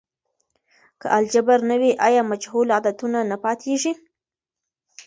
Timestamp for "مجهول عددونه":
2.31-3.19